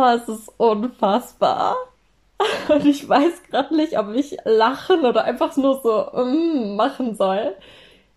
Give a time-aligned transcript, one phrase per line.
[0.00, 1.74] Oh, es ist unfassbar.
[2.68, 7.56] Und ich weiß gerade nicht, ob ich lachen oder einfach nur so mm, machen soll.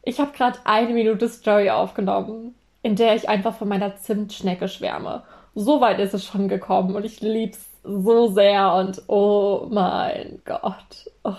[0.04, 5.24] Ich habe gerade eine Minute Story aufgenommen, in der ich einfach von meiner Zimtschnecke schwärme.
[5.56, 11.10] So weit ist es schon gekommen und ich lieb's so sehr und oh mein Gott.
[11.24, 11.34] Oh.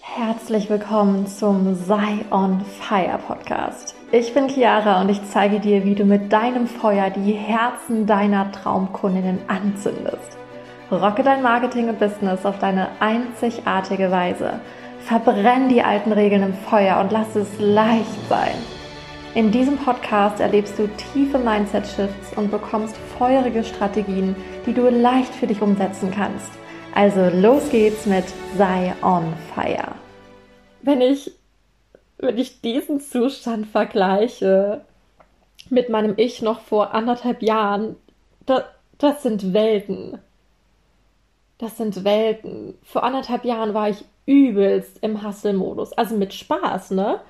[0.00, 3.95] Herzlich willkommen zum Sei on Fire Podcast.
[4.12, 8.52] Ich bin Chiara und ich zeige dir, wie du mit deinem Feuer die Herzen deiner
[8.52, 10.36] Traumkundinnen anzündest.
[10.92, 14.60] Rocke dein Marketing und Business auf deine einzigartige Weise.
[15.00, 18.54] Verbrenn die alten Regeln im Feuer und lass es leicht sein.
[19.34, 24.36] In diesem Podcast erlebst du tiefe Mindset-Shifts und bekommst feurige Strategien,
[24.66, 26.52] die du leicht für dich umsetzen kannst.
[26.94, 28.24] Also los geht's mit
[28.56, 29.96] Sei on Fire.
[30.82, 31.32] Wenn ich,
[32.18, 34.84] wenn ich diesen Zustand vergleiche
[35.70, 37.96] mit meinem Ich noch vor anderthalb Jahren,
[38.46, 38.64] das,
[38.98, 40.18] das sind Welten.
[41.58, 42.74] Das sind Welten.
[42.82, 45.92] Vor anderthalb Jahren war ich übelst im Hustle-Modus.
[45.94, 47.20] Also mit Spaß, ne?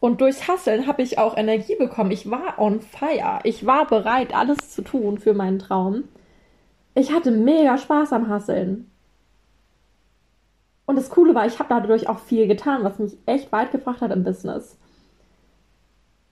[0.00, 2.10] Und durchs Hasseln habe ich auch Energie bekommen.
[2.10, 3.40] Ich war on fire.
[3.44, 6.04] Ich war bereit, alles zu tun für meinen Traum.
[6.94, 8.90] Ich hatte mega Spaß am Hasseln.
[10.86, 14.00] Und das Coole war, ich habe dadurch auch viel getan, was mich echt weit gebracht
[14.00, 14.76] hat im Business.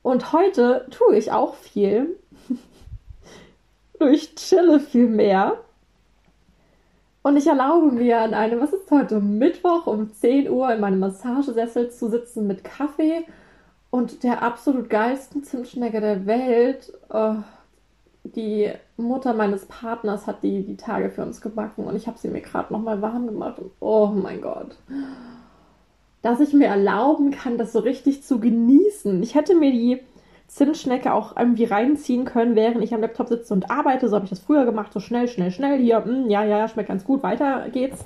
[0.02, 2.18] Und heute tue ich auch viel.
[4.00, 5.58] ich chille viel mehr.
[7.22, 10.98] Und ich erlaube mir an einem, was ist heute, Mittwoch um 10 Uhr in meinem
[10.98, 13.24] Massagesessel zu sitzen mit Kaffee
[13.90, 16.92] und der absolut geilsten Zimtschnecke der Welt.
[17.10, 17.36] Oh,
[18.24, 22.28] die Mutter meines Partners hat die die Tage für uns gebacken und ich habe sie
[22.28, 23.58] mir gerade nochmal warm gemacht.
[23.58, 24.76] Und oh mein Gott.
[26.22, 29.22] Dass ich mir erlauben kann, das so richtig zu genießen.
[29.22, 30.00] Ich hätte mir die
[30.46, 34.08] Zimtschnecke auch irgendwie reinziehen können, während ich am Laptop sitze und arbeite.
[34.08, 35.80] So habe ich das früher gemacht, so schnell, schnell, schnell.
[35.80, 38.04] Hier, mh, hm, ja, ja, schmeckt ganz gut, weiter geht's.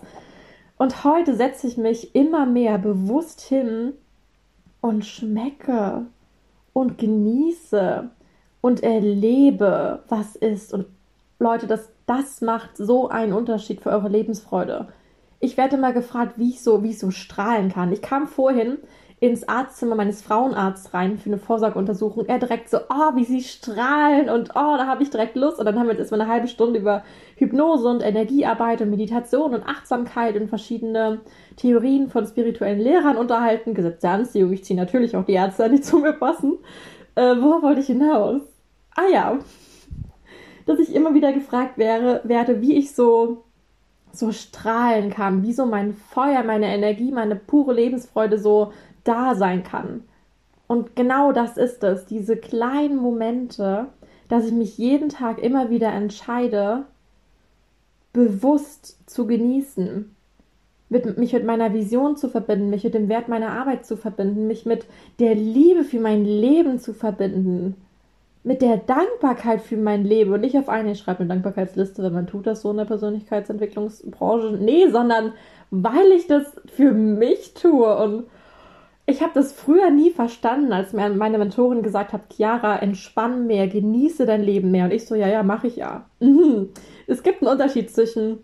[0.79, 3.95] Und heute setze ich mich immer mehr bewusst hin
[4.81, 6.07] und schmecke
[6.73, 8.11] und genieße
[8.67, 10.75] und erlebe, was ist.
[10.75, 10.87] Und
[11.39, 14.89] Leute, das, das macht so einen Unterschied für eure Lebensfreude.
[15.39, 17.93] Ich werde immer gefragt, wie ich so, wie ich so strahlen kann.
[17.93, 18.79] Ich kam vorhin
[19.21, 22.27] ins Arztzimmer meines Frauenarztes rein für eine Vorsorgeuntersuchung.
[22.27, 25.61] Er direkt so, oh, wie sie strahlen und oh, da habe ich direkt Lust.
[25.61, 27.05] Und dann haben wir jetzt erstmal eine halbe Stunde über
[27.37, 31.21] Hypnose und Energiearbeit und Meditation und Achtsamkeit und verschiedene
[31.55, 33.75] Theorien von spirituellen Lehrern unterhalten.
[33.75, 34.53] Gesetz der Anziehung.
[34.53, 36.59] Ich ziehe natürlich auch die Ärzte an, die zu mir passen.
[37.15, 38.43] Äh, worauf wollte ich hinaus?
[38.97, 39.39] Ah ja,
[40.65, 43.45] dass ich immer wieder gefragt wäre, werde, wie ich so
[44.13, 48.73] so strahlen kann, wie so mein Feuer, meine Energie, meine pure Lebensfreude so
[49.05, 50.05] da sein kann.
[50.67, 53.89] Und genau das ist es, diese kleinen Momente,
[54.29, 56.85] dass ich mich jeden Tag immer wieder entscheide,
[58.13, 60.17] bewusst zu genießen,
[60.89, 64.47] mit, mich mit meiner Vision zu verbinden, mich mit dem Wert meiner Arbeit zu verbinden,
[64.47, 64.87] mich mit
[65.19, 67.77] der Liebe für mein Leben zu verbinden,
[68.47, 72.13] mit der Dankbarkeit für mein Leben und nicht auf eine, ich schreibe eine Dankbarkeitsliste, wenn
[72.13, 74.57] man tut das so in der Persönlichkeitsentwicklungsbranche.
[74.61, 75.33] Nee, sondern
[75.73, 78.27] weil ich das für mich tue und
[79.05, 83.67] ich habe das früher nie verstanden, als mir meine Mentorin gesagt hat, Chiara, entspann mehr,
[83.67, 84.85] genieße dein Leben mehr.
[84.85, 86.07] Und ich so, ja, ja, mache ich ja.
[86.21, 86.69] Mhm.
[87.09, 88.39] Es gibt einen Unterschied zwischen,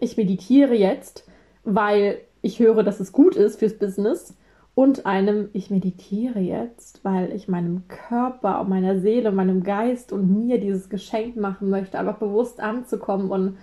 [0.00, 1.26] ich meditiere jetzt,
[1.64, 4.34] weil ich höre, dass es gut ist fürs Business,
[4.74, 10.28] und einem, ich meditiere jetzt, weil ich meinem Körper und meiner Seele, meinem Geist und
[10.28, 13.56] mir dieses Geschenk machen möchte, einfach bewusst anzukommen und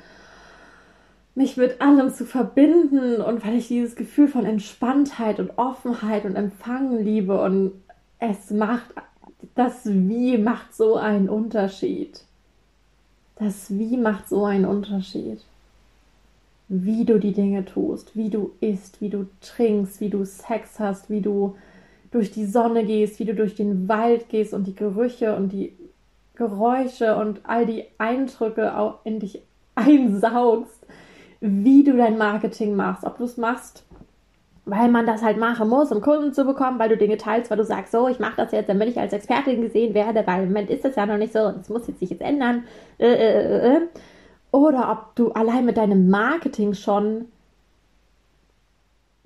[1.35, 6.35] mich mit allem zu verbinden und weil ich dieses Gefühl von Entspanntheit und Offenheit und
[6.35, 7.73] Empfangen liebe und
[8.19, 8.93] es macht,
[9.55, 12.23] das Wie macht so einen Unterschied.
[13.35, 15.41] Das Wie macht so einen Unterschied.
[16.73, 21.09] Wie du die Dinge tust, wie du isst, wie du trinkst, wie du Sex hast,
[21.09, 21.55] wie du
[22.11, 25.73] durch die Sonne gehst, wie du durch den Wald gehst und die Gerüche und die
[26.35, 29.41] Geräusche und all die Eindrücke auch in dich
[29.75, 30.81] einsaugst
[31.41, 33.03] wie du dein Marketing machst.
[33.03, 33.83] Ob du es machst,
[34.65, 37.57] weil man das halt machen muss, um Kunden zu bekommen, weil du Dinge teilst, weil
[37.57, 40.49] du sagst, so, ich mache das jetzt, damit ich als Expertin gesehen werde, weil im
[40.49, 42.63] Moment ist das ja noch nicht so und es muss jetzt sich jetzt ändern.
[42.99, 43.81] Äh, äh, äh, äh.
[44.51, 47.25] Oder ob du allein mit deinem Marketing schon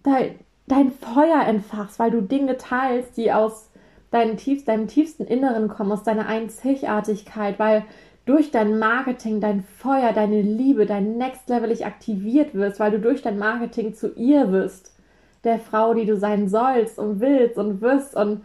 [0.03, 0.35] dein,
[0.67, 3.69] dein Feuer entfachst, weil du Dinge teilst, die aus
[4.11, 7.83] deinem, tiefst, deinem tiefsten Inneren kommen, aus deiner Einzigartigkeit, weil
[8.25, 13.21] durch dein Marketing dein Feuer, deine Liebe, dein Next Levelig aktiviert wirst, weil du durch
[13.21, 14.93] dein Marketing zu ihr wirst,
[15.43, 18.43] der Frau, die du sein sollst und willst und wirst und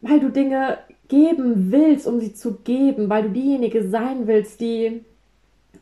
[0.00, 0.78] weil du Dinge
[1.08, 5.04] geben willst, um sie zu geben, weil du diejenige sein willst, die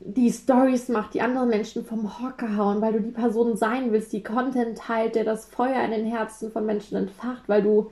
[0.00, 4.12] die Stories macht, die andere Menschen vom Hocker hauen, weil du die Person sein willst,
[4.12, 7.90] die Content teilt, der das Feuer in den Herzen von Menschen entfacht, weil du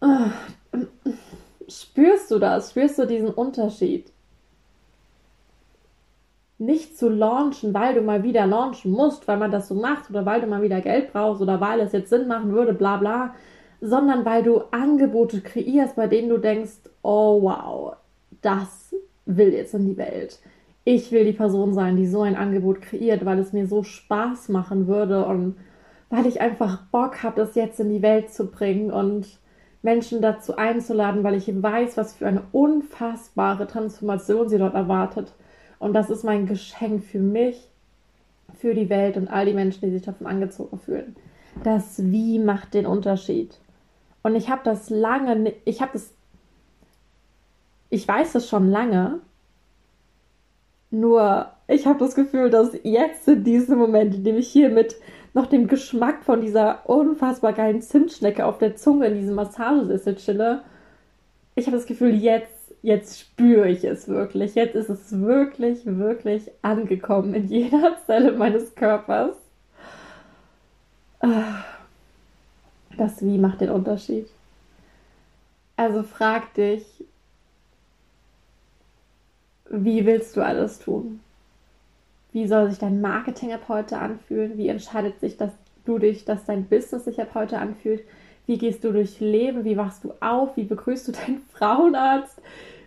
[0.00, 0.78] äh,
[1.68, 4.10] spürst du das, spürst du diesen Unterschied?
[6.58, 10.24] Nicht zu launchen, weil du mal wieder launchen musst, weil man das so macht oder
[10.24, 13.34] weil du mal wieder Geld brauchst oder weil es jetzt Sinn machen würde, bla bla,
[13.80, 17.96] sondern weil du Angebote kreierst, bei denen du denkst, oh wow,
[18.42, 18.94] das
[19.26, 20.38] will jetzt in die Welt
[20.84, 24.48] ich will die Person sein, die so ein Angebot kreiert, weil es mir so Spaß
[24.48, 25.56] machen würde und
[26.10, 29.38] weil ich einfach Bock habe, das jetzt in die Welt zu bringen und
[29.82, 35.32] Menschen dazu einzuladen, weil ich weiß, was für eine unfassbare Transformation sie dort erwartet.
[35.78, 37.68] Und das ist mein Geschenk für mich,
[38.54, 41.16] für die Welt und all die Menschen, die sich davon angezogen fühlen.
[41.64, 43.58] Das Wie macht den Unterschied.
[44.22, 46.14] Und ich habe das lange, ich habe das,
[47.90, 49.20] ich weiß das schon lange,
[50.92, 54.96] nur ich habe das Gefühl, dass jetzt in diesem Moment, in dem ich hier mit
[55.34, 60.62] noch dem Geschmack von dieser unfassbar geilen Zimtschnecke auf der Zunge in diesem Massagesessel chille,
[61.54, 64.54] ich habe das Gefühl, jetzt, jetzt spüre ich es wirklich.
[64.54, 69.36] Jetzt ist es wirklich, wirklich angekommen in jeder Zelle meines Körpers.
[72.96, 74.26] Das Wie macht den Unterschied.
[75.76, 76.84] Also frag dich,
[79.72, 81.20] wie willst du alles tun?
[82.32, 84.56] Wie soll sich dein Marketing ab heute anfühlen?
[84.56, 85.50] Wie entscheidet sich dass
[85.84, 88.02] du dich, dass dein Business sich ab heute anfühlt?
[88.46, 89.64] Wie gehst du durch Leben?
[89.64, 90.56] Wie wachst du auf?
[90.56, 92.40] Wie begrüßt du deinen Frauenarzt?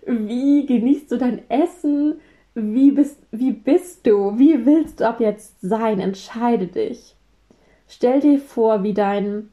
[0.05, 2.15] Wie genießt du dein Essen?
[2.53, 4.37] Wie bist, wie bist du?
[4.37, 5.99] Wie willst du ab jetzt sein?
[5.99, 7.15] Entscheide dich.
[7.87, 9.49] Stell dir vor, wie dein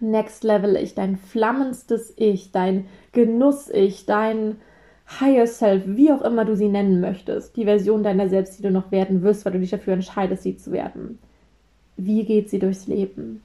[0.00, 4.56] Next Level Ich, dein flammendstes Ich, dein Genuss-Ich, dein
[5.20, 8.70] Higher Self, wie auch immer du sie nennen möchtest, die Version deiner selbst, die du
[8.70, 11.18] noch werden wirst, weil du dich dafür entscheidest, sie zu werden.
[11.96, 13.42] Wie geht sie durchs Leben?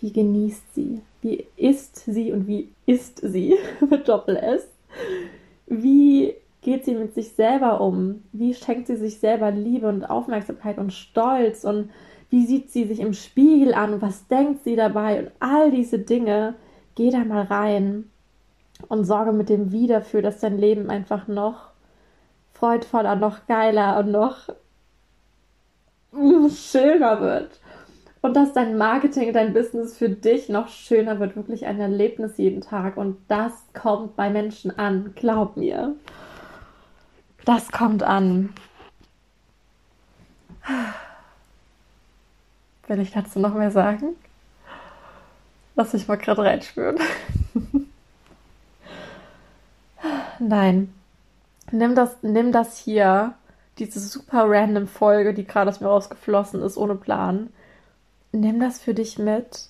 [0.00, 1.02] Wie genießt sie?
[1.22, 3.56] Wie isst sie und wie isst sie
[3.90, 4.66] mit Doppel S?
[5.66, 8.22] Wie geht sie mit sich selber um?
[8.32, 11.64] Wie schenkt sie sich selber Liebe und Aufmerksamkeit und Stolz?
[11.64, 11.90] Und
[12.30, 14.00] wie sieht sie sich im Spiegel an?
[14.00, 15.20] Was denkt sie dabei?
[15.20, 16.54] Und all diese Dinge,
[16.94, 18.09] geh da mal rein
[18.88, 21.70] und sorge mit dem Wie dafür, dass dein Leben einfach noch
[22.54, 24.48] freudvoller, noch geiler und noch
[26.50, 27.60] schöner wird.
[28.22, 32.60] Und dass dein Marketing, dein Business für dich noch schöner wird, wirklich ein Erlebnis jeden
[32.60, 32.98] Tag.
[32.98, 35.94] Und das kommt bei Menschen an, glaub mir.
[37.46, 38.52] Das kommt an.
[42.86, 44.16] Will ich dazu noch mehr sagen?
[45.76, 46.98] Lass mich mal gerade reinspüren.
[50.40, 50.92] Nein.
[51.70, 53.34] Nimm das, nimm das hier,
[53.78, 57.50] diese super random Folge, die gerade aus mir rausgeflossen ist, ohne Plan.
[58.32, 59.68] Nimm das für dich mit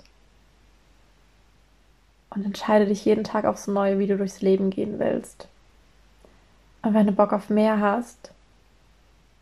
[2.31, 5.49] und entscheide dich jeden Tag aufs Neue, wie du durchs Leben gehen willst.
[6.83, 8.31] Und wenn du Bock auf mehr hast,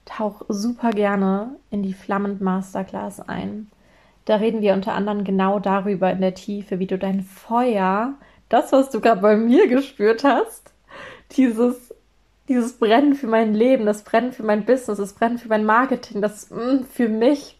[0.07, 3.71] tauch super gerne in die Flammend Masterclass ein.
[4.25, 8.15] Da reden wir unter anderem genau darüber in der Tiefe, wie du dein Feuer,
[8.49, 10.73] das, was du gerade bei mir gespürt hast,
[11.33, 11.95] dieses,
[12.49, 16.23] dieses Brennen für mein Leben, das Brennen für mein Business, das Brennen für mein Marketing,
[16.23, 17.59] das mh, mm, für mich,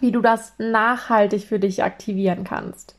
[0.00, 2.96] wie du das nachhaltig für dich aktivieren kannst.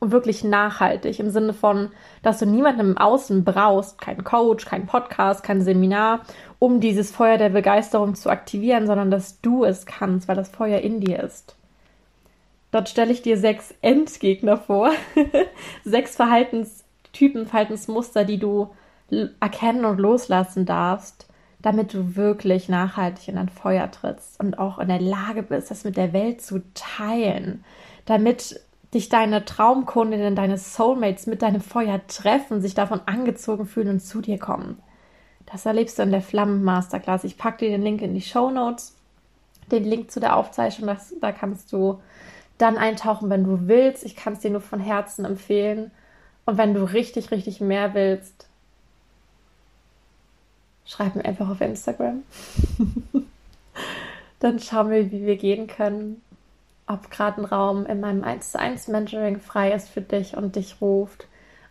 [0.00, 1.90] Und wirklich nachhaltig im Sinne von,
[2.22, 6.20] dass du niemanden im Außen brauchst, kein Coach, kein Podcast, kein Seminar,
[6.58, 10.80] um dieses Feuer der Begeisterung zu aktivieren, sondern dass du es kannst, weil das Feuer
[10.80, 11.56] in dir ist.
[12.70, 14.90] Dort stelle ich dir sechs Endgegner vor,
[15.84, 18.70] sechs Verhaltenstypen, Verhaltensmuster, die du
[19.40, 21.26] erkennen und loslassen darfst,
[21.62, 25.84] damit du wirklich nachhaltig in ein Feuer trittst und auch in der Lage bist, das
[25.84, 27.64] mit der Welt zu teilen,
[28.04, 28.60] damit
[28.92, 34.20] dich deine Traumkundinnen, deine Soulmates mit deinem Feuer treffen, sich davon angezogen fühlen und zu
[34.20, 34.78] dir kommen.
[35.46, 37.24] Das erlebst du in der Flammen Masterclass.
[37.24, 38.96] Ich packe dir den Link in die Show Notes,
[39.70, 42.00] den Link zu der Aufzeichnung, das, da kannst du
[42.58, 44.04] dann eintauchen, wenn du willst.
[44.04, 45.90] Ich kann es dir nur von Herzen empfehlen.
[46.46, 48.48] Und wenn du richtig, richtig mehr willst,
[50.86, 52.22] schreib mir einfach auf Instagram.
[54.40, 56.20] Dann schauen wir, wie wir gehen können.
[56.86, 60.56] Ob gerade ein Raum in meinem 1 zu 1 Mentoring frei ist für dich und
[60.56, 61.26] dich ruft.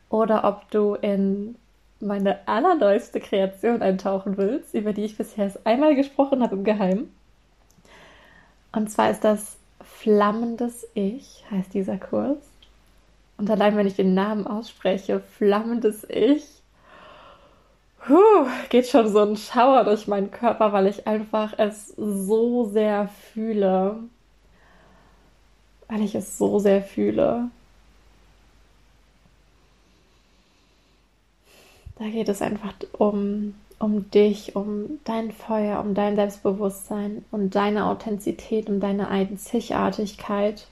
[0.10, 1.56] Oder ob du in
[2.00, 7.14] meine allerneueste Kreation eintauchen willst, über die ich bisher erst einmal gesprochen habe im Geheimen.
[8.72, 12.38] Und zwar ist das Flammendes Ich, heißt dieser Kurs.
[13.38, 16.46] Und allein wenn ich den Namen ausspreche, Flammendes Ich,
[18.06, 23.08] Puh, geht schon so ein Schauer durch meinen Körper, weil ich einfach es so sehr
[23.08, 24.00] fühle.
[25.88, 27.50] Weil ich es so sehr fühle.
[31.98, 37.86] Da geht es einfach um, um dich, um dein Feuer, um dein Selbstbewusstsein, um deine
[37.86, 40.68] Authentizität, um deine Einzigartigkeit.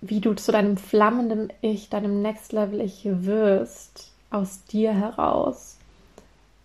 [0.00, 5.76] Wie du zu deinem flammenden Ich, deinem Next Level Ich wirst aus dir heraus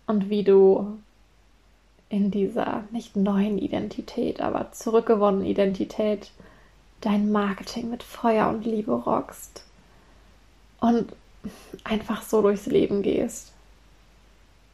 [0.06, 0.98] und wie du
[2.08, 6.30] in dieser nicht neuen Identität, aber zurückgewonnenen Identität
[7.00, 9.64] dein Marketing mit Feuer und Liebe rockst
[10.80, 11.12] und
[11.84, 13.52] einfach so durchs Leben gehst.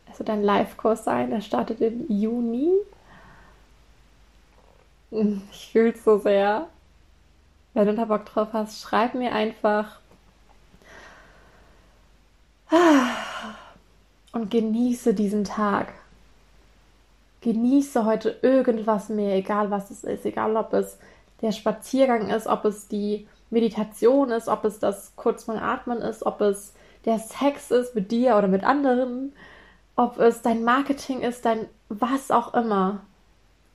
[0.09, 2.71] Also dein Live-Kurs sein, der startet im Juni.
[5.51, 6.69] Ich fühle es so sehr.
[7.75, 10.01] Wenn du da Bock drauf hast, schreib mir einfach
[14.33, 15.93] und genieße diesen Tag.
[17.41, 20.99] Genieße heute irgendwas mehr, egal was es ist, egal ob es
[21.41, 26.25] der Spaziergang ist, ob es die Meditation ist, ob es das kurz mal atmen ist,
[26.25, 26.73] ob es
[27.05, 29.33] der Sex ist mit dir oder mit anderen,
[29.97, 33.00] ob es dein Marketing ist, dein was auch immer.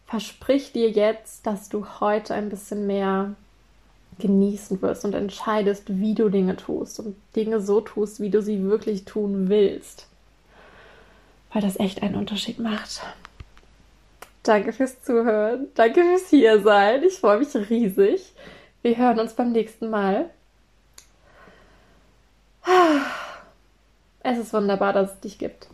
[0.05, 3.35] Versprich dir jetzt, dass du heute ein bisschen mehr
[4.19, 8.63] genießen wirst und entscheidest, wie du Dinge tust und Dinge so tust, wie du sie
[8.63, 10.07] wirklich tun willst.
[11.53, 13.01] Weil das echt einen Unterschied macht.
[14.43, 15.67] Danke fürs Zuhören.
[15.75, 17.03] Danke fürs Hiersein.
[17.03, 18.33] Ich freue mich riesig.
[18.81, 20.29] Wir hören uns beim nächsten Mal.
[24.19, 25.67] Es ist wunderbar, dass es dich gibt.